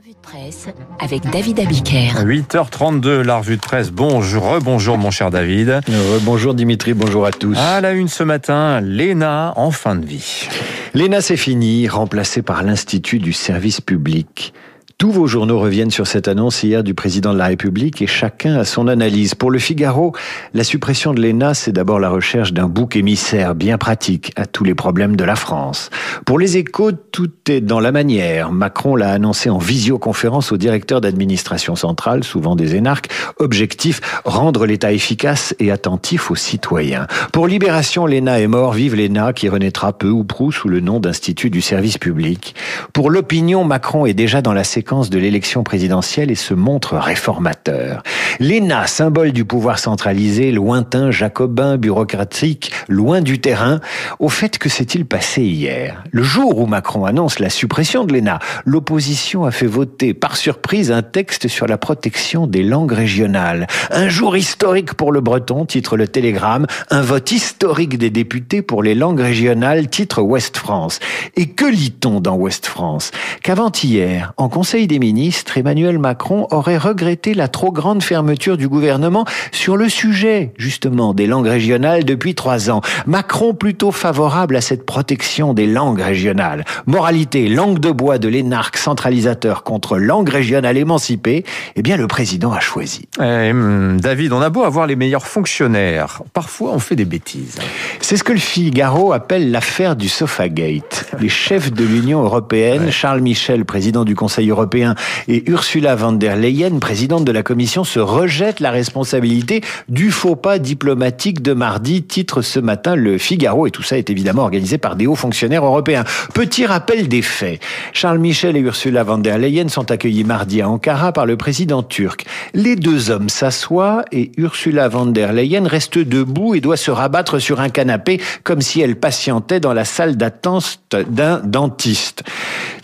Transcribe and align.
revue 0.00 0.12
de 0.12 0.20
presse 0.22 0.68
avec 0.98 1.28
David 1.30 1.60
Abiker. 1.60 2.24
8h32, 2.24 3.20
la 3.22 3.38
revue 3.38 3.56
de 3.56 3.60
presse. 3.60 3.90
Bonjour, 3.90 4.58
bonjour 4.62 4.96
mon 4.96 5.10
cher 5.10 5.30
David. 5.30 5.80
Euh, 5.88 6.18
bonjour 6.22 6.54
Dimitri, 6.54 6.94
bonjour 6.94 7.26
à 7.26 7.32
tous. 7.32 7.58
À 7.58 7.80
la 7.80 7.92
une 7.92 8.08
ce 8.08 8.22
matin, 8.22 8.80
l'ENA 8.80 9.52
en 9.56 9.70
fin 9.70 9.96
de 9.96 10.06
vie. 10.06 10.48
L'ENA 10.94 11.20
c'est 11.20 11.36
fini, 11.36 11.88
remplacé 11.88 12.40
par 12.40 12.62
l'Institut 12.62 13.18
du 13.18 13.32
service 13.32 13.80
public. 13.80 14.54
Tous 15.00 15.12
vos 15.12 15.26
journaux 15.26 15.58
reviennent 15.58 15.90
sur 15.90 16.06
cette 16.06 16.28
annonce 16.28 16.62
hier 16.62 16.84
du 16.84 16.92
président 16.92 17.32
de 17.32 17.38
la 17.38 17.46
République 17.46 18.02
et 18.02 18.06
chacun 18.06 18.56
a 18.56 18.66
son 18.66 18.86
analyse. 18.86 19.34
Pour 19.34 19.50
le 19.50 19.58
Figaro, 19.58 20.14
la 20.52 20.62
suppression 20.62 21.14
de 21.14 21.22
l'ENA, 21.22 21.54
c'est 21.54 21.72
d'abord 21.72 22.00
la 22.00 22.10
recherche 22.10 22.52
d'un 22.52 22.68
bouc 22.68 22.96
émissaire 22.96 23.54
bien 23.54 23.78
pratique 23.78 24.30
à 24.36 24.44
tous 24.44 24.62
les 24.62 24.74
problèmes 24.74 25.16
de 25.16 25.24
la 25.24 25.36
France. 25.36 25.88
Pour 26.26 26.38
les 26.38 26.58
échos, 26.58 26.92
tout 26.92 27.30
est 27.48 27.62
dans 27.62 27.80
la 27.80 27.92
manière. 27.92 28.52
Macron 28.52 28.94
l'a 28.94 29.10
annoncé 29.10 29.48
en 29.48 29.56
visioconférence 29.56 30.52
au 30.52 30.58
directeur 30.58 31.00
d'administration 31.00 31.76
centrale, 31.76 32.22
souvent 32.22 32.54
des 32.54 32.76
énarques. 32.76 33.08
Objectif, 33.38 34.02
rendre 34.26 34.66
l'État 34.66 34.92
efficace 34.92 35.54
et 35.60 35.70
attentif 35.70 36.30
aux 36.30 36.36
citoyens. 36.36 37.06
Pour 37.32 37.46
Libération, 37.46 38.04
l'ENA 38.04 38.40
est 38.40 38.48
mort. 38.48 38.74
Vive 38.74 38.96
l'ENA 38.96 39.32
qui 39.32 39.48
renaîtra 39.48 39.94
peu 39.94 40.10
ou 40.10 40.24
prou 40.24 40.52
sous 40.52 40.68
le 40.68 40.80
nom 40.80 41.00
d'Institut 41.00 41.48
du 41.48 41.62
service 41.62 41.96
public. 41.96 42.54
Pour 42.92 43.08
l'opinion, 43.08 43.64
Macron 43.64 44.04
est 44.04 44.12
déjà 44.12 44.42
dans 44.42 44.52
la 44.52 44.62
séquence 44.62 44.89
de 44.90 45.18
l'élection 45.18 45.62
présidentielle 45.62 46.32
et 46.32 46.34
se 46.34 46.52
montre 46.52 46.96
réformateur. 46.96 48.02
L'ENA, 48.42 48.86
symbole 48.86 49.32
du 49.32 49.44
pouvoir 49.44 49.78
centralisé, 49.78 50.50
lointain, 50.50 51.10
jacobin, 51.10 51.76
bureaucratique, 51.76 52.72
loin 52.88 53.20
du 53.20 53.38
terrain, 53.38 53.80
au 54.18 54.30
fait 54.30 54.56
que 54.56 54.70
s'est-il 54.70 55.04
passé 55.04 55.42
hier? 55.42 56.02
Le 56.10 56.22
jour 56.22 56.58
où 56.58 56.64
Macron 56.64 57.04
annonce 57.04 57.38
la 57.38 57.50
suppression 57.50 58.04
de 58.04 58.14
l'ENA, 58.14 58.38
l'opposition 58.64 59.44
a 59.44 59.50
fait 59.50 59.66
voter 59.66 60.14
par 60.14 60.38
surprise 60.38 60.90
un 60.90 61.02
texte 61.02 61.48
sur 61.48 61.66
la 61.66 61.76
protection 61.76 62.46
des 62.46 62.62
langues 62.62 62.92
régionales. 62.92 63.66
Un 63.90 64.08
jour 64.08 64.34
historique 64.38 64.94
pour 64.94 65.12
le 65.12 65.20
breton, 65.20 65.66
titre 65.66 65.98
le 65.98 66.08
Télégramme, 66.08 66.66
un 66.88 67.02
vote 67.02 67.32
historique 67.32 67.98
des 67.98 68.08
députés 68.08 68.62
pour 68.62 68.82
les 68.82 68.94
langues 68.94 69.20
régionales, 69.20 69.90
titre 69.90 70.22
Ouest 70.22 70.56
France. 70.56 70.98
Et 71.36 71.50
que 71.50 71.66
lit-on 71.66 72.20
dans 72.20 72.36
Ouest 72.36 72.64
France? 72.64 73.10
Qu'avant-hier, 73.42 74.32
en 74.38 74.48
Conseil 74.48 74.86
des 74.86 74.98
ministres, 74.98 75.58
Emmanuel 75.58 75.98
Macron 75.98 76.46
aurait 76.50 76.78
regretté 76.78 77.34
la 77.34 77.48
trop 77.48 77.70
grande 77.70 78.02
fermeture 78.02 78.29
du 78.56 78.68
gouvernement 78.68 79.24
sur 79.52 79.76
le 79.76 79.88
sujet, 79.88 80.52
justement, 80.56 81.14
des 81.14 81.26
langues 81.26 81.46
régionales 81.46 82.04
depuis 82.04 82.34
trois 82.34 82.70
ans. 82.70 82.80
Macron 83.06 83.54
plutôt 83.54 83.90
favorable 83.90 84.56
à 84.56 84.60
cette 84.60 84.86
protection 84.86 85.52
des 85.52 85.66
langues 85.66 86.00
régionales. 86.00 86.64
Moralité, 86.86 87.48
langue 87.48 87.78
de 87.78 87.90
bois 87.90 88.18
de 88.18 88.28
l'énarque 88.28 88.76
centralisateur 88.76 89.62
contre 89.62 89.98
langue 89.98 90.28
régionale 90.28 90.76
émancipée, 90.76 91.44
eh 91.76 91.82
bien, 91.82 91.96
le 91.96 92.06
président 92.06 92.52
a 92.52 92.60
choisi. 92.60 93.08
Eh, 93.20 93.52
David, 93.98 94.32
on 94.32 94.40
a 94.40 94.48
beau 94.48 94.62
avoir 94.62 94.86
les 94.86 94.96
meilleurs 94.96 95.26
fonctionnaires. 95.26 96.22
Parfois, 96.32 96.72
on 96.72 96.78
fait 96.78 96.96
des 96.96 97.04
bêtises. 97.04 97.56
C'est 98.00 98.16
ce 98.16 98.24
que 98.24 98.32
le 98.32 98.38
Figaro 98.38 99.12
appelle 99.12 99.50
l'affaire 99.50 99.96
du 99.96 100.08
Sofagate. 100.08 101.10
Les 101.20 101.28
chefs 101.28 101.72
de 101.72 101.84
l'Union 101.84 102.22
européenne, 102.22 102.86
ouais. 102.86 102.90
Charles 102.90 103.20
Michel, 103.20 103.64
président 103.64 104.04
du 104.04 104.14
Conseil 104.14 104.50
européen, 104.50 104.94
et 105.28 105.48
Ursula 105.50 105.96
von 105.96 106.12
der 106.12 106.36
Leyen, 106.36 106.78
présidente 106.78 107.24
de 107.24 107.32
la 107.32 107.42
Commission, 107.42 107.84
se 107.84 107.98
rejettent 108.20 108.60
la 108.60 108.70
responsabilité 108.70 109.62
du 109.88 110.10
faux 110.10 110.36
pas 110.36 110.58
diplomatique 110.58 111.42
de 111.42 111.52
mardi, 111.52 112.02
titre 112.02 112.42
ce 112.42 112.60
matin 112.60 112.94
le 112.94 113.18
Figaro, 113.18 113.66
et 113.66 113.70
tout 113.70 113.82
ça 113.82 113.96
est 113.96 114.10
évidemment 114.10 114.42
organisé 114.42 114.78
par 114.78 114.96
des 114.96 115.06
hauts 115.06 115.14
fonctionnaires 115.14 115.64
européens. 115.64 116.04
Petit 116.34 116.66
rappel 116.66 117.08
des 117.08 117.22
faits. 117.22 117.60
Charles 117.92 118.18
Michel 118.18 118.56
et 118.56 118.60
Ursula 118.60 119.04
von 119.04 119.18
der 119.18 119.38
Leyen 119.38 119.68
sont 119.68 119.90
accueillis 119.90 120.24
mardi 120.24 120.60
à 120.60 120.68
Ankara 120.68 121.12
par 121.12 121.24
le 121.26 121.36
président 121.36 121.82
turc. 121.82 122.26
Les 122.52 122.76
deux 122.76 123.10
hommes 123.10 123.28
s'assoient 123.28 124.04
et 124.12 124.32
Ursula 124.36 124.88
von 124.88 125.06
der 125.06 125.32
Leyen 125.32 125.66
reste 125.66 125.98
debout 125.98 126.54
et 126.54 126.60
doit 126.60 126.76
se 126.76 126.90
rabattre 126.90 127.40
sur 127.40 127.60
un 127.60 127.70
canapé 127.70 128.20
comme 128.44 128.60
si 128.60 128.80
elle 128.80 128.96
patientait 128.96 129.60
dans 129.60 129.72
la 129.72 129.84
salle 129.84 130.16
d'attente 130.16 130.80
d'un 131.08 131.40
dentiste. 131.44 132.22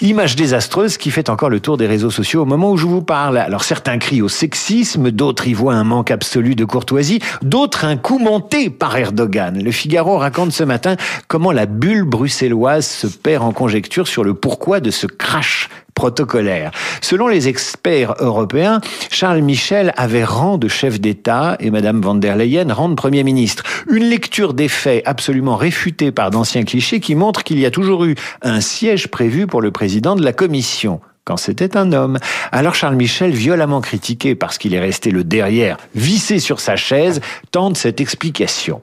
Image 0.00 0.36
désastreuse 0.36 0.98
qui 0.98 1.10
fait 1.10 1.30
encore 1.30 1.50
le 1.50 1.60
tour 1.60 1.76
des 1.76 1.86
réseaux 1.86 2.10
sociaux 2.10 2.42
au 2.42 2.44
moment 2.44 2.70
où 2.70 2.76
je 2.76 2.86
vous 2.86 3.02
parle. 3.02 3.38
Alors 3.38 3.64
certains 3.64 3.98
crient 3.98 4.22
au 4.22 4.28
sexisme, 4.28 5.10
d'autres 5.10 5.48
y 5.48 5.54
voient 5.54 5.74
un 5.74 5.84
manque 5.84 6.10
absolu 6.10 6.54
de 6.54 6.64
courtoisie, 6.64 7.20
d'autres 7.42 7.84
un 7.84 7.96
coup 7.96 8.18
monté 8.18 8.70
par 8.70 8.96
Erdogan. 8.96 9.62
Le 9.62 9.70
Figaro 9.70 10.18
raconte 10.18 10.52
ce 10.52 10.64
matin 10.64 10.96
comment 11.28 11.52
la 11.52 11.66
bulle 11.66 12.04
bruxelloise 12.04 12.86
se 12.86 13.06
perd 13.06 13.42
en 13.42 13.52
conjecture 13.52 14.06
sur 14.06 14.24
le 14.24 14.34
pourquoi 14.34 14.80
de 14.80 14.90
ce 14.90 15.06
crash 15.06 15.68
protocolaire. 15.96 16.70
Selon 17.00 17.26
les 17.26 17.48
experts 17.48 18.14
européens, 18.20 18.80
Charles 19.10 19.40
Michel 19.40 19.92
avait 19.96 20.22
rang 20.22 20.58
de 20.58 20.68
chef 20.68 21.00
d'État 21.00 21.56
et 21.58 21.70
Madame 21.72 22.00
van 22.00 22.14
der 22.14 22.36
Leyen 22.36 22.72
rang 22.72 22.90
de 22.90 22.94
Premier 22.94 23.24
ministre. 23.24 23.64
Une 23.90 24.04
lecture 24.04 24.54
des 24.54 24.68
faits 24.68 25.02
absolument 25.06 25.56
réfutée 25.56 26.12
par 26.12 26.30
d'anciens 26.30 26.64
clichés 26.64 27.00
qui 27.00 27.16
montrent 27.16 27.42
qu'il 27.42 27.58
y 27.58 27.66
a 27.66 27.70
toujours 27.70 28.04
eu 28.04 28.14
un 28.42 28.60
siège 28.60 29.08
prévu 29.08 29.46
pour 29.48 29.62
le 29.62 29.72
président 29.72 30.14
de 30.14 30.22
la 30.22 30.32
Commission 30.32 31.00
quand 31.26 31.36
c'était 31.36 31.76
un 31.76 31.92
homme. 31.92 32.18
Alors 32.52 32.76
Charles 32.76 32.94
Michel, 32.94 33.32
violemment 33.32 33.80
critiqué 33.80 34.36
parce 34.36 34.58
qu'il 34.58 34.74
est 34.74 34.80
resté 34.80 35.10
le 35.10 35.24
derrière, 35.24 35.76
vissé 35.94 36.38
sur 36.38 36.60
sa 36.60 36.76
chaise, 36.76 37.20
tente 37.50 37.76
cette 37.76 38.00
explication. 38.00 38.80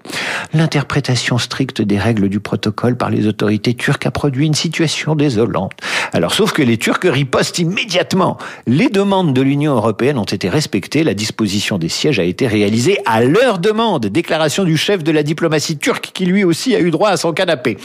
L'interprétation 0.54 1.38
stricte 1.38 1.82
des 1.82 1.98
règles 1.98 2.28
du 2.28 2.42
protocole 2.42 2.98
par 2.98 3.10
les 3.10 3.28
autorités 3.28 3.74
turques 3.74 4.06
a 4.06 4.12
produit 4.12 4.46
une 4.46 4.54
situation 4.54 5.16
désolante. 5.16 5.72
Alors, 6.16 6.32
sauf 6.32 6.54
que 6.54 6.62
les 6.62 6.78
Turcs 6.78 7.00
ripostent 7.04 7.58
immédiatement. 7.58 8.38
Les 8.68 8.90
demandes 8.90 9.34
de 9.34 9.42
l'Union 9.42 9.74
européenne 9.74 10.20
ont 10.20 10.24
été 10.24 10.48
respectées, 10.48 11.04
la 11.04 11.16
disposition 11.16 11.80
des 11.80 11.90
sièges 11.90 12.20
a 12.20 12.24
été 12.24 12.46
réalisée 12.46 13.00
à 13.06 13.24
leur 13.24 13.58
demande. 13.58 14.06
Déclaration 14.06 14.64
du 14.64 14.78
chef 14.78 15.04
de 15.04 15.12
la 15.12 15.24
diplomatie 15.24 15.78
turque 15.80 16.12
qui 16.14 16.28
lui 16.28 16.44
aussi 16.44 16.76
a 16.76 16.80
eu 16.80 16.92
droit 16.92 17.10
à 17.10 17.18
son 17.18 17.34
canapé. 17.34 17.78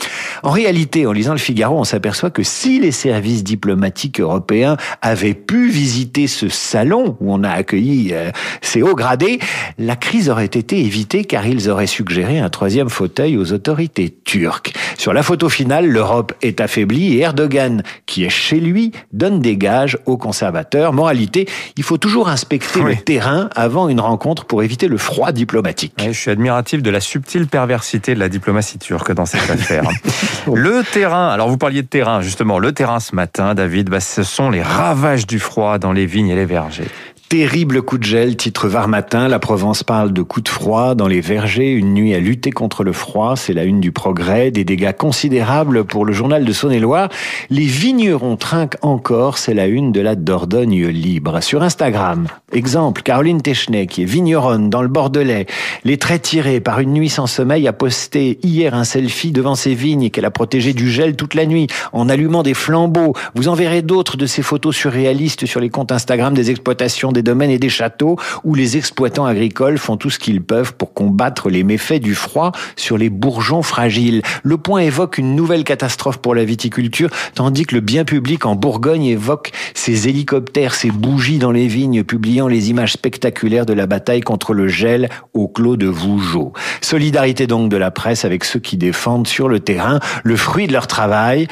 En 0.42 0.50
réalité, 0.50 1.06
en 1.06 1.12
lisant 1.12 1.32
le 1.32 1.38
Figaro, 1.38 1.78
on 1.78 1.84
s'aperçoit 1.84 2.28
que 2.28 2.42
si 2.42 2.78
les 2.80 2.92
services 2.92 3.44
diplomatiques 3.44 4.20
européens 4.20 4.76
avaient 5.00 5.32
pu 5.32 5.70
visiter 5.70 6.26
ce 6.26 6.50
salon 6.50 7.16
où 7.20 7.32
on 7.32 7.42
a 7.44 7.50
accueilli 7.50 8.10
euh, 8.12 8.30
ces 8.60 8.82
hauts 8.82 8.94
gradés, 8.94 9.38
la 9.78 9.96
crise 9.96 10.28
aurait 10.28 10.44
été 10.44 10.78
évitée 10.78 11.24
car 11.24 11.46
ils 11.46 11.70
auraient 11.70 11.86
suggéré 11.86 12.38
un 12.38 12.50
troisième 12.50 12.90
fauteuil 12.90 13.38
aux 13.38 13.54
autorités 13.54 14.14
turques. 14.24 14.74
Sur 14.98 15.14
la 15.14 15.22
photo 15.22 15.48
finale, 15.48 15.86
l'Europe 15.86 16.34
est 16.42 16.60
affaiblie 16.60 17.14
et 17.14 17.20
Erdogan, 17.20 17.82
qui 18.04 18.17
est 18.24 18.30
chez 18.30 18.60
lui, 18.60 18.92
donne 19.12 19.40
des 19.40 19.56
gages 19.56 19.98
aux 20.06 20.16
conservateurs. 20.16 20.92
Moralité, 20.92 21.48
il 21.76 21.82
faut 21.82 21.98
toujours 21.98 22.28
inspecter 22.28 22.80
oui. 22.80 22.96
le 22.96 23.02
terrain 23.02 23.50
avant 23.54 23.88
une 23.88 24.00
rencontre 24.00 24.44
pour 24.44 24.62
éviter 24.62 24.88
le 24.88 24.98
froid 24.98 25.32
diplomatique. 25.32 25.94
Oui, 26.00 26.12
je 26.12 26.18
suis 26.18 26.30
admiratif 26.30 26.82
de 26.82 26.90
la 26.90 27.00
subtile 27.00 27.46
perversité 27.46 28.14
de 28.14 28.20
la 28.20 28.28
diplomatie 28.28 28.78
turque 28.78 29.12
dans 29.12 29.26
cette 29.26 29.50
affaire. 29.50 29.84
le 30.52 30.82
terrain, 30.92 31.28
alors 31.28 31.48
vous 31.48 31.58
parliez 31.58 31.82
de 31.82 31.88
terrain, 31.88 32.20
justement, 32.20 32.58
le 32.58 32.72
terrain 32.72 33.00
ce 33.00 33.14
matin, 33.14 33.54
David, 33.54 33.90
bah, 33.90 34.00
ce 34.00 34.22
sont 34.22 34.50
les 34.50 34.62
ravages 34.62 35.26
du 35.26 35.38
froid 35.38 35.78
dans 35.78 35.92
les 35.92 36.06
vignes 36.06 36.28
et 36.28 36.36
les 36.36 36.46
vergers. 36.46 36.88
Terrible 37.28 37.82
coup 37.82 37.98
de 37.98 38.04
gel, 38.04 38.38
titre 38.38 38.68
Var 38.68 38.88
Matin. 38.88 39.28
La 39.28 39.38
Provence 39.38 39.84
parle 39.84 40.14
de 40.14 40.22
coups 40.22 40.44
de 40.44 40.48
froid 40.48 40.94
dans 40.94 41.06
les 41.06 41.20
vergers. 41.20 41.72
Une 41.72 41.92
nuit 41.92 42.14
à 42.14 42.20
lutter 42.20 42.52
contre 42.52 42.84
le 42.84 42.92
froid. 42.92 43.36
C'est 43.36 43.52
la 43.52 43.64
une 43.64 43.80
du 43.80 43.92
progrès. 43.92 44.50
Des 44.50 44.64
dégâts 44.64 44.94
considérables 44.96 45.84
pour 45.84 46.06
le 46.06 46.14
journal 46.14 46.46
de 46.46 46.52
Saône-et-Loire. 46.54 47.10
Les 47.50 47.66
vignerons 47.66 48.38
trinquent 48.38 48.78
encore. 48.80 49.36
C'est 49.36 49.52
la 49.52 49.66
une 49.66 49.92
de 49.92 50.00
la 50.00 50.14
Dordogne 50.14 50.86
libre. 50.86 51.42
Sur 51.42 51.62
Instagram, 51.62 52.28
exemple, 52.50 53.02
Caroline 53.02 53.42
Technay, 53.42 53.86
qui 53.88 54.04
est 54.04 54.06
vigneronne 54.06 54.70
dans 54.70 54.80
le 54.80 54.88
Bordelais, 54.88 55.44
les 55.84 55.98
traits 55.98 56.22
tirés 56.22 56.60
par 56.60 56.80
une 56.80 56.94
nuit 56.94 57.10
sans 57.10 57.26
sommeil, 57.26 57.68
a 57.68 57.74
posté 57.74 58.38
hier 58.42 58.72
un 58.72 58.84
selfie 58.84 59.32
devant 59.32 59.54
ses 59.54 59.74
vignes 59.74 60.08
qu'elle 60.08 60.24
a 60.24 60.30
protégé 60.30 60.72
du 60.72 60.90
gel 60.90 61.14
toute 61.14 61.34
la 61.34 61.44
nuit 61.44 61.66
en 61.92 62.08
allumant 62.08 62.42
des 62.42 62.54
flambeaux. 62.54 63.12
Vous 63.34 63.48
en 63.48 63.54
verrez 63.54 63.82
d'autres 63.82 64.16
de 64.16 64.24
ces 64.24 64.40
photos 64.40 64.74
surréalistes 64.74 65.44
sur 65.44 65.60
les 65.60 65.68
comptes 65.68 65.92
Instagram 65.92 66.32
des 66.32 66.50
exploitations 66.50 67.12
des 67.18 67.22
domaines 67.22 67.50
et 67.50 67.58
des 67.58 67.68
châteaux 67.68 68.16
où 68.44 68.54
les 68.54 68.76
exploitants 68.76 69.26
agricoles 69.26 69.76
font 69.76 69.96
tout 69.96 70.08
ce 70.08 70.20
qu'ils 70.20 70.40
peuvent 70.40 70.74
pour 70.74 70.94
combattre 70.94 71.50
les 71.50 71.64
méfaits 71.64 72.00
du 72.00 72.14
froid 72.14 72.52
sur 72.76 72.96
les 72.96 73.10
bourgeons 73.10 73.62
fragiles. 73.62 74.22
Le 74.44 74.56
point 74.56 74.80
évoque 74.80 75.18
une 75.18 75.34
nouvelle 75.34 75.64
catastrophe 75.64 76.18
pour 76.18 76.36
la 76.36 76.44
viticulture, 76.44 77.10
tandis 77.34 77.64
que 77.64 77.74
le 77.74 77.80
bien 77.80 78.04
public 78.04 78.46
en 78.46 78.54
Bourgogne 78.54 79.04
évoque 79.06 79.50
ces 79.74 80.08
hélicoptères, 80.08 80.74
ces 80.74 80.90
bougies 80.90 81.38
dans 81.38 81.50
les 81.50 81.66
vignes, 81.66 82.04
publiant 82.04 82.46
les 82.46 82.70
images 82.70 82.92
spectaculaires 82.92 83.66
de 83.66 83.72
la 83.72 83.86
bataille 83.86 84.20
contre 84.20 84.54
le 84.54 84.68
gel 84.68 85.08
au 85.34 85.48
clos 85.48 85.76
de 85.76 85.88
Vougeot. 85.88 86.52
Solidarité 86.80 87.48
donc 87.48 87.68
de 87.68 87.76
la 87.76 87.90
presse 87.90 88.24
avec 88.24 88.44
ceux 88.44 88.60
qui 88.60 88.76
défendent 88.76 89.26
sur 89.26 89.48
le 89.48 89.58
terrain 89.58 89.98
le 90.22 90.36
fruit 90.36 90.68
de 90.68 90.72
leur 90.72 90.86
travail. 90.86 91.48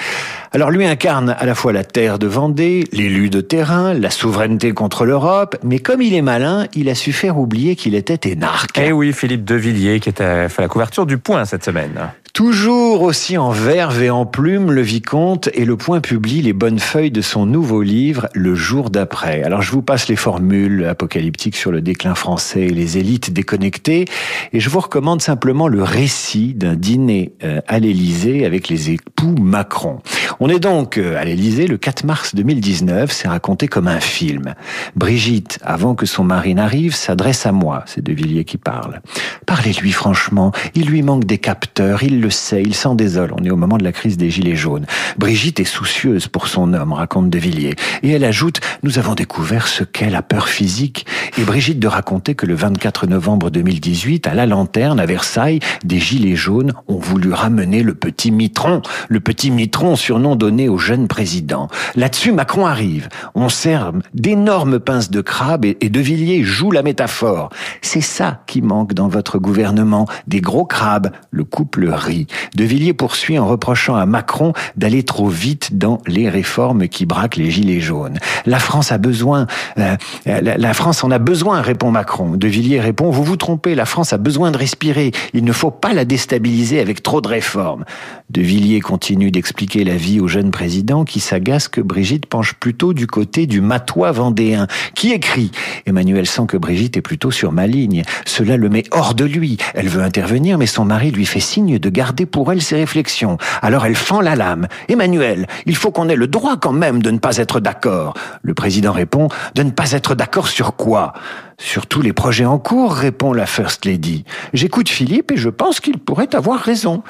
Alors 0.56 0.70
lui 0.70 0.86
incarne 0.86 1.36
à 1.38 1.44
la 1.44 1.54
fois 1.54 1.74
la 1.74 1.84
terre 1.84 2.18
de 2.18 2.26
Vendée, 2.26 2.84
l'élu 2.90 3.28
de 3.28 3.42
terrain, 3.42 3.92
la 3.92 4.08
souveraineté 4.08 4.72
contre 4.72 5.04
l'Europe, 5.04 5.54
mais 5.62 5.80
comme 5.80 6.00
il 6.00 6.14
est 6.14 6.22
malin, 6.22 6.66
il 6.74 6.88
a 6.88 6.94
su 6.94 7.12
faire 7.12 7.36
oublier 7.36 7.76
qu'il 7.76 7.94
était 7.94 8.30
énarque. 8.30 8.78
Eh 8.82 8.90
oui, 8.90 9.12
Philippe 9.12 9.44
Devilliers 9.44 10.00
qui 10.00 10.08
était 10.08 10.48
fait 10.48 10.62
la 10.62 10.68
couverture 10.68 11.04
du 11.04 11.18
point 11.18 11.44
cette 11.44 11.62
semaine. 11.62 11.92
Toujours 12.36 13.00
aussi 13.00 13.38
en 13.38 13.48
verve 13.48 14.02
et 14.02 14.10
en 14.10 14.26
plume, 14.26 14.70
le 14.70 14.82
vicomte 14.82 15.48
et 15.54 15.64
le 15.64 15.74
point 15.78 16.02
publie 16.02 16.42
les 16.42 16.52
bonnes 16.52 16.78
feuilles 16.78 17.10
de 17.10 17.22
son 17.22 17.46
nouveau 17.46 17.80
livre 17.80 18.28
Le 18.34 18.54
jour 18.54 18.90
d'après. 18.90 19.42
Alors 19.42 19.62
je 19.62 19.72
vous 19.72 19.80
passe 19.80 20.06
les 20.08 20.16
formules 20.16 20.84
apocalyptiques 20.84 21.56
sur 21.56 21.72
le 21.72 21.80
déclin 21.80 22.14
français 22.14 22.66
et 22.66 22.68
les 22.68 22.98
élites 22.98 23.32
déconnectées 23.32 24.04
et 24.52 24.60
je 24.60 24.68
vous 24.68 24.80
recommande 24.80 25.22
simplement 25.22 25.66
le 25.66 25.82
récit 25.82 26.52
d'un 26.52 26.74
dîner 26.74 27.32
euh, 27.42 27.62
à 27.68 27.78
l'Élysée 27.78 28.44
avec 28.44 28.68
les 28.68 28.90
époux 28.90 29.34
Macron. 29.40 30.00
On 30.38 30.50
est 30.50 30.60
donc 30.60 30.98
euh, 30.98 31.18
à 31.18 31.24
l'Élysée 31.24 31.66
le 31.66 31.78
4 31.78 32.04
mars 32.04 32.34
2019, 32.34 33.10
c'est 33.10 33.28
raconté 33.28 33.66
comme 33.66 33.88
un 33.88 34.00
film. 34.00 34.54
Brigitte, 34.94 35.58
avant 35.62 35.94
que 35.94 36.04
son 36.04 36.22
mari 36.22 36.54
n'arrive, 36.54 36.94
s'adresse 36.94 37.46
à 37.46 37.52
moi, 37.52 37.84
c'est 37.86 38.04
De 38.04 38.12
Villiers 38.12 38.44
qui 38.44 38.58
parle. 38.58 39.00
Parlez-lui 39.46 39.92
franchement, 39.92 40.52
il 40.74 40.84
lui 40.84 41.00
manque 41.00 41.24
des 41.24 41.38
capteurs, 41.38 42.02
il 42.02 42.20
le 42.20 42.25
sait, 42.30 42.62
il 42.62 42.74
s'en 42.74 42.94
désole. 42.94 43.32
On 43.38 43.44
est 43.44 43.50
au 43.50 43.56
moment 43.56 43.78
de 43.78 43.84
la 43.84 43.92
crise 43.92 44.16
des 44.16 44.30
Gilets 44.30 44.56
jaunes. 44.56 44.86
Brigitte 45.18 45.60
est 45.60 45.64
soucieuse 45.64 46.28
pour 46.28 46.48
son 46.48 46.72
homme, 46.72 46.92
raconte 46.92 47.30
De 47.30 47.38
Villiers. 47.38 47.74
Et 48.02 48.10
elle 48.10 48.24
ajoute, 48.24 48.60
nous 48.82 48.98
avons 48.98 49.14
découvert 49.14 49.68
ce 49.68 49.84
qu'est 49.84 50.10
la 50.10 50.22
peur 50.22 50.48
physique. 50.48 51.06
Et 51.38 51.42
Brigitte 51.42 51.78
de 51.78 51.88
raconter 51.88 52.34
que 52.34 52.46
le 52.46 52.54
24 52.54 53.06
novembre 53.06 53.50
2018, 53.50 54.26
à 54.26 54.34
la 54.34 54.46
lanterne, 54.46 55.00
à 55.00 55.06
Versailles, 55.06 55.60
des 55.84 55.98
Gilets 55.98 56.36
jaunes 56.36 56.72
ont 56.88 56.98
voulu 56.98 57.32
ramener 57.32 57.82
le 57.82 57.94
petit 57.94 58.30
Mitron. 58.30 58.82
Le 59.08 59.20
petit 59.20 59.50
Mitron, 59.50 59.96
surnom 59.96 60.36
donné 60.36 60.68
au 60.68 60.78
jeune 60.78 61.08
président. 61.08 61.68
Là-dessus, 61.94 62.32
Macron 62.32 62.66
arrive. 62.66 63.08
On 63.34 63.48
sert 63.48 63.92
d'énormes 64.14 64.78
pinces 64.78 65.10
de 65.10 65.20
crabe 65.20 65.64
et 65.64 65.74
De 65.74 66.00
Villiers 66.00 66.42
joue 66.42 66.70
la 66.70 66.82
métaphore. 66.82 67.50
C'est 67.82 68.00
ça 68.00 68.42
qui 68.46 68.62
manque 68.62 68.94
dans 68.94 69.08
votre 69.08 69.38
gouvernement. 69.38 70.06
Des 70.26 70.40
gros 70.40 70.64
crabes. 70.64 71.10
Le 71.30 71.44
couple 71.44 71.88
rit. 71.90 72.15
De 72.54 72.64
Villiers 72.64 72.94
poursuit 72.94 73.38
en 73.38 73.46
reprochant 73.46 73.96
à 73.96 74.06
Macron 74.06 74.52
d'aller 74.76 75.02
trop 75.02 75.28
vite 75.28 75.76
dans 75.76 76.00
les 76.06 76.28
réformes 76.28 76.88
qui 76.88 77.06
braquent 77.06 77.36
les 77.36 77.50
gilets 77.50 77.80
jaunes. 77.80 78.18
La 78.46 78.58
France 78.58 78.92
a 78.92 78.98
besoin, 78.98 79.46
euh, 79.78 79.96
la, 80.24 80.74
France 80.74 81.04
en 81.04 81.10
a 81.10 81.18
besoin, 81.18 81.60
répond 81.60 81.90
Macron. 81.90 82.36
De 82.36 82.48
Villiers 82.48 82.80
répond, 82.80 83.10
vous 83.10 83.24
vous 83.24 83.36
trompez, 83.36 83.74
la 83.74 83.86
France 83.86 84.12
a 84.12 84.18
besoin 84.18 84.50
de 84.50 84.58
respirer. 84.58 85.12
Il 85.34 85.44
ne 85.44 85.52
faut 85.52 85.70
pas 85.70 85.92
la 85.92 86.04
déstabiliser 86.04 86.80
avec 86.80 87.02
trop 87.02 87.20
de 87.20 87.28
réformes. 87.28 87.84
De 88.30 88.40
Villiers 88.40 88.80
continue 88.80 89.30
d'expliquer 89.30 89.84
la 89.84 89.96
vie 89.96 90.20
au 90.20 90.28
jeune 90.28 90.50
président 90.50 91.04
qui 91.04 91.20
s'agace 91.20 91.68
que 91.68 91.80
Brigitte 91.80 92.26
penche 92.26 92.54
plutôt 92.54 92.92
du 92.92 93.06
côté 93.06 93.46
du 93.46 93.60
matois 93.60 94.12
vendéen, 94.12 94.66
qui 94.94 95.12
écrit? 95.12 95.50
Emmanuel 95.86 96.26
sent 96.26 96.42
que 96.48 96.56
Brigitte 96.56 96.96
est 96.96 97.02
plutôt 97.02 97.30
sur 97.30 97.52
ma 97.52 97.66
ligne. 97.66 98.02
Cela 98.24 98.56
le 98.56 98.68
met 98.68 98.84
hors 98.90 99.14
de 99.14 99.24
lui. 99.24 99.58
Elle 99.74 99.88
veut 99.88 100.02
intervenir, 100.02 100.58
mais 100.58 100.66
son 100.66 100.84
mari 100.84 101.10
lui 101.10 101.26
fait 101.26 101.40
signe 101.40 101.78
de 101.78 101.88
garder 101.90 102.05
pour 102.26 102.52
elle 102.52 102.62
ses 102.62 102.76
réflexions. 102.76 103.38
Alors 103.62 103.86
elle 103.86 103.96
fend 103.96 104.20
la 104.20 104.36
lame. 104.36 104.68
Emmanuel, 104.88 105.46
il 105.66 105.76
faut 105.76 105.90
qu'on 105.90 106.08
ait 106.08 106.16
le 106.16 106.26
droit 106.26 106.56
quand 106.56 106.72
même 106.72 107.02
de 107.02 107.10
ne 107.10 107.18
pas 107.18 107.38
être 107.38 107.60
d'accord. 107.60 108.14
Le 108.42 108.54
président 108.54 108.92
répond, 108.92 109.28
de 109.54 109.62
ne 109.62 109.70
pas 109.70 109.92
être 109.92 110.14
d'accord 110.14 110.48
sur 110.48 110.76
quoi? 110.76 111.12
Sur 111.58 111.86
tous 111.86 112.02
les 112.02 112.12
projets 112.12 112.44
en 112.44 112.58
cours, 112.58 112.92
répond 112.92 113.32
la 113.32 113.46
First 113.46 113.86
Lady. 113.86 114.24
J'écoute 114.52 114.90
Philippe 114.90 115.32
et 115.32 115.38
je 115.38 115.48
pense 115.48 115.80
qu'il 115.80 115.96
pourrait 115.98 116.34
avoir 116.34 116.60
raison. 116.60 117.02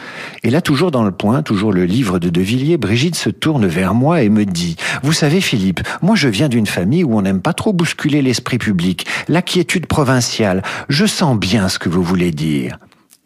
Et 0.44 0.50
là, 0.50 0.60
toujours 0.60 0.92
dans 0.92 1.02
le 1.02 1.10
point, 1.10 1.42
toujours 1.42 1.72
le 1.72 1.84
livre 1.84 2.20
de 2.20 2.28
De 2.28 2.40
Villiers, 2.40 2.76
Brigitte 2.76 3.16
se 3.16 3.28
tourne 3.28 3.66
vers 3.66 3.94
moi 3.94 4.22
et 4.22 4.28
me 4.28 4.44
dit, 4.44 4.76
vous 5.02 5.12
savez 5.12 5.40
Philippe, 5.40 5.80
moi 6.00 6.14
je 6.14 6.28
viens 6.28 6.48
d'une 6.48 6.66
famille 6.66 7.02
où 7.02 7.18
on 7.18 7.22
n'aime 7.22 7.40
pas 7.40 7.54
trop 7.54 7.72
bousculer 7.72 8.22
l'esprit 8.22 8.58
public, 8.58 9.06
la 9.26 9.42
quiétude 9.42 9.86
provinciale. 9.86 10.62
Je 10.88 11.06
sens 11.06 11.36
bien 11.36 11.68
ce 11.68 11.80
que 11.80 11.88
vous 11.88 12.02
voulez 12.02 12.30
dire. 12.30 12.78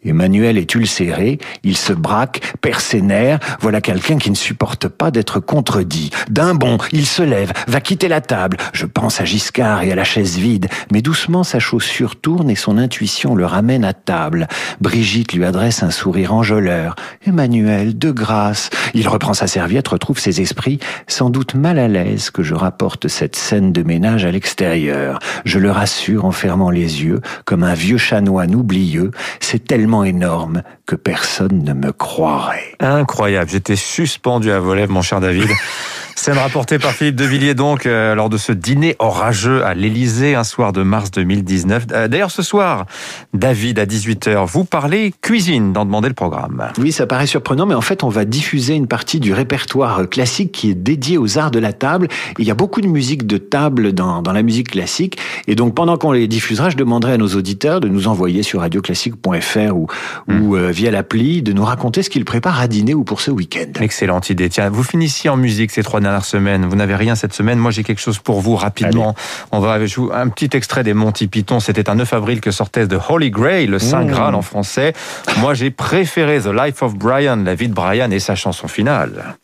Emmanuel 0.03 0.57
est 0.57 0.73
ulcéré, 0.73 1.37
il 1.63 1.77
se 1.77 1.93
braque, 1.93 2.41
perd 2.59 2.79
ses 2.79 3.01
nerfs, 3.01 3.39
voilà 3.59 3.81
quelqu'un 3.81 4.17
qui 4.17 4.31
ne 4.31 4.35
supporte 4.35 4.87
pas 4.87 5.11
d'être 5.11 5.39
contredit. 5.39 6.09
D'un 6.27 6.55
bond, 6.55 6.79
il 6.91 7.05
se 7.05 7.21
lève, 7.21 7.51
va 7.67 7.81
quitter 7.81 8.07
la 8.07 8.19
table. 8.19 8.57
Je 8.73 8.87
pense 8.87 9.21
à 9.21 9.25
Giscard 9.25 9.83
et 9.83 9.91
à 9.91 9.95
la 9.95 10.03
chaise 10.03 10.37
vide, 10.37 10.69
mais 10.91 11.03
doucement 11.03 11.43
sa 11.43 11.59
chaussure 11.59 12.15
tourne 12.15 12.49
et 12.49 12.55
son 12.55 12.79
intuition 12.79 13.35
le 13.35 13.45
ramène 13.45 13.85
à 13.85 13.93
table. 13.93 14.47
Brigitte 14.79 15.33
lui 15.33 15.45
adresse 15.45 15.83
un 15.83 15.91
sourire 15.91 16.33
enjôleur. 16.33 16.95
Emmanuel, 17.27 17.97
de 17.97 18.09
grâce. 18.09 18.71
Il 18.95 19.07
reprend 19.07 19.35
sa 19.35 19.45
serviette, 19.45 19.87
retrouve 19.87 20.17
ses 20.17 20.41
esprits, 20.41 20.79
sans 21.07 21.29
doute 21.29 21.53
mal 21.53 21.77
à 21.77 21.87
l'aise 21.87 22.31
que 22.31 22.41
je 22.41 22.55
rapporte 22.55 23.07
cette 23.07 23.35
scène 23.35 23.71
de 23.71 23.83
ménage 23.83 24.25
à 24.25 24.31
l'extérieur. 24.31 25.19
Je 25.45 25.59
le 25.59 25.69
rassure 25.69 26.25
en 26.25 26.31
fermant 26.31 26.71
les 26.71 27.03
yeux, 27.03 27.21
comme 27.45 27.63
un 27.63 27.75
vieux 27.75 27.99
chanoine 27.99 28.55
oublieux. 28.55 29.11
C'est 29.39 29.65
tellement 29.65 29.90
énorme 30.03 30.63
que 30.85 30.95
personne 30.95 31.63
ne 31.63 31.73
me 31.73 31.91
croirait. 31.91 32.75
Incroyable, 32.79 33.49
j'étais 33.49 33.75
suspendu 33.75 34.51
à 34.51 34.59
voler, 34.59 34.87
mon 34.87 35.01
cher 35.01 35.19
David. 35.19 35.49
Scène 36.15 36.37
rapportée 36.37 36.77
par 36.77 36.91
Philippe 36.91 37.15
Devilliers 37.15 37.53
donc 37.53 37.85
euh, 37.85 38.15
lors 38.15 38.29
de 38.29 38.37
ce 38.37 38.51
dîner 38.51 38.95
orageux 38.99 39.65
à 39.65 39.73
l'Elysée 39.73 40.35
un 40.35 40.43
soir 40.43 40.73
de 40.73 40.83
mars 40.83 41.11
2019. 41.11 41.87
Euh, 41.91 42.07
d'ailleurs 42.07 42.31
ce 42.31 42.43
soir, 42.43 42.85
David 43.33 43.79
à 43.79 43.85
18h, 43.85 44.45
vous 44.45 44.63
parlez 44.63 45.13
cuisine 45.21 45.73
dans 45.73 45.85
Demander 45.85 46.09
le 46.09 46.13
programme. 46.13 46.71
Oui, 46.77 46.91
ça 46.91 47.07
paraît 47.07 47.27
surprenant 47.27 47.65
mais 47.65 47.75
en 47.75 47.81
fait 47.81 48.03
on 48.03 48.09
va 48.09 48.25
diffuser 48.25 48.75
une 48.75 48.87
partie 48.87 49.19
du 49.19 49.33
répertoire 49.33 50.07
classique 50.09 50.51
qui 50.51 50.69
est 50.69 50.75
dédié 50.75 51.17
aux 51.17 51.37
arts 51.37 51.51
de 51.51 51.59
la 51.59 51.73
table. 51.73 52.07
il 52.37 52.45
y 52.45 52.51
a 52.51 52.55
beaucoup 52.55 52.81
de 52.81 52.87
musique 52.87 53.25
de 53.25 53.37
table 53.37 53.93
dans, 53.93 54.21
dans 54.21 54.33
la 54.33 54.43
musique 54.43 54.71
classique 54.71 55.17
et 55.47 55.55
donc 55.55 55.75
pendant 55.75 55.97
qu'on 55.97 56.11
les 56.11 56.27
diffusera, 56.27 56.69
je 56.69 56.77
demanderai 56.77 57.13
à 57.13 57.17
nos 57.17 57.29
auditeurs 57.29 57.79
de 57.79 57.87
nous 57.87 58.07
envoyer 58.07 58.43
sur 58.43 58.61
radioclassique.fr 58.61 59.75
ou, 59.75 59.87
ou 60.27 60.33
hmm. 60.33 60.55
euh, 60.55 60.71
via 60.71 60.91
l'appli 60.91 61.41
de 61.41 61.53
nous 61.53 61.63
raconter 61.63 62.03
ce 62.03 62.09
qu'ils 62.09 62.25
préparent 62.25 62.59
à 62.59 62.67
dîner 62.67 62.93
ou 62.93 63.03
pour 63.03 63.21
ce 63.21 63.31
week-end. 63.31 63.71
Excellente 63.79 64.29
idée. 64.29 64.49
Tiens, 64.49 64.69
vous 64.69 64.83
finissiez 64.83 65.29
en 65.29 65.37
musique 65.37 65.71
ces 65.71 65.83
trois 65.83 66.00
dernière 66.03 66.25
semaine. 66.25 66.65
Vous 66.65 66.75
n'avez 66.75 66.95
rien 66.95 67.15
cette 67.15 67.33
semaine. 67.33 67.57
Moi, 67.57 67.71
j'ai 67.71 67.83
quelque 67.83 68.01
chose 68.01 68.19
pour 68.19 68.41
vous 68.41 68.55
rapidement. 68.55 69.15
On 69.51 69.59
va 69.59 69.85
jouer 69.85 70.13
un 70.13 70.29
petit 70.29 70.49
extrait 70.55 70.83
des 70.83 70.93
Monty 70.93 71.27
Python. 71.27 71.59
C'était 71.59 71.89
un 71.89 71.95
9 71.95 72.13
avril 72.13 72.41
que 72.41 72.51
sortait 72.51 72.87
The 72.87 72.97
Holy 73.09 73.31
Grail, 73.31 73.67
le 73.67 73.79
Saint 73.79 74.03
mmh. 74.03 74.07
Graal 74.07 74.35
en 74.35 74.41
français. 74.41 74.93
Moi, 75.39 75.53
j'ai 75.53 75.71
préféré 75.71 76.39
The 76.39 76.53
Life 76.53 76.81
of 76.83 76.95
Brian, 76.95 77.37
la 77.37 77.55
vie 77.55 77.67
de 77.67 77.73
Brian 77.73 78.11
et 78.11 78.19
sa 78.19 78.35
chanson 78.35 78.67
finale. 78.67 79.37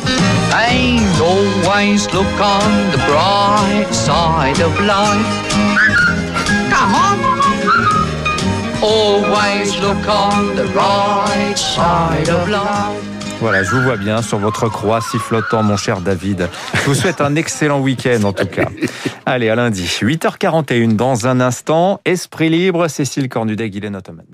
always 1.21 2.05
look 2.13 2.39
on 2.39 2.91
the 2.91 2.97
bright 3.07 3.87
side 3.91 4.59
of 4.59 4.79
life. 4.81 5.51
Come 6.71 6.95
on. 6.95 7.17
Always 8.81 9.79
look 9.79 10.07
on 10.07 10.55
the 10.55 10.65
right 10.67 11.57
side 11.57 12.29
of 12.29 12.49
life. 12.49 13.16
Voilà, 13.39 13.61
je 13.63 13.69
vous 13.71 13.83
vois 13.83 13.97
bien 13.97 14.21
sur 14.21 14.39
votre 14.39 14.67
croix 14.67 14.99
sifflotant, 14.99 15.61
mon 15.61 15.77
cher 15.77 16.01
David. 16.01 16.49
Je 16.73 16.85
vous 16.85 16.95
souhaite 16.95 17.21
un 17.21 17.35
excellent 17.35 17.79
week-end 17.79 18.23
en 18.23 18.33
tout 18.33 18.47
cas. 18.47 18.67
Allez, 19.25 19.49
à 19.49 19.55
lundi, 19.55 19.83
8h41 19.83 20.95
dans 20.95 21.27
un 21.27 21.39
instant. 21.39 22.01
Esprit 22.03 22.49
libre, 22.49 22.87
Cécile 22.87 23.29
Cornudet, 23.29 23.69
Guylaine 23.69 23.95
Ottoman. 23.95 24.25